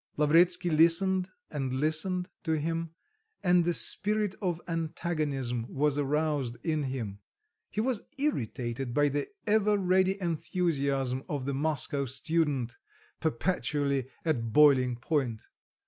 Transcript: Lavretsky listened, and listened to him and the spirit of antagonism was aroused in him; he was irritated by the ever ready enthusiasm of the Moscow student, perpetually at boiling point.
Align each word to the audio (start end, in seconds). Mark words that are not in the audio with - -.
Lavretsky 0.17 0.71
listened, 0.71 1.29
and 1.51 1.73
listened 1.73 2.27
to 2.41 2.53
him 2.53 2.89
and 3.43 3.65
the 3.65 3.73
spirit 3.75 4.33
of 4.41 4.59
antagonism 4.67 5.67
was 5.69 5.95
aroused 5.99 6.57
in 6.63 6.81
him; 6.85 7.19
he 7.69 7.79
was 7.81 8.01
irritated 8.17 8.95
by 8.95 9.09
the 9.09 9.27
ever 9.45 9.77
ready 9.77 10.19
enthusiasm 10.19 11.23
of 11.29 11.45
the 11.45 11.53
Moscow 11.53 12.05
student, 12.05 12.77
perpetually 13.19 14.07
at 14.25 14.51
boiling 14.51 14.95
point. 14.95 15.45